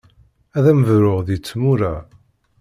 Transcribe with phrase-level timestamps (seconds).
[0.57, 1.93] Ad am-bruɣ di tmura.